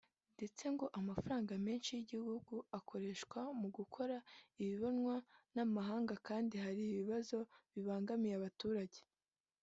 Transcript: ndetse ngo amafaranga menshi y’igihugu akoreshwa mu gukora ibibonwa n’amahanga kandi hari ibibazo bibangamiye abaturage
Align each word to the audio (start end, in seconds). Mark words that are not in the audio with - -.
ndetse 0.35 0.63
ngo 0.73 0.85
amafaranga 0.99 1.53
menshi 1.65 1.89
y’igihugu 1.93 2.53
akoreshwa 2.77 3.41
mu 3.59 3.67
gukora 3.77 4.15
ibibonwa 4.61 5.15
n’amahanga 5.55 6.13
kandi 6.27 6.55
hari 6.63 6.81
ibibazo 6.85 7.37
bibangamiye 7.73 8.35
abaturage 8.37 8.99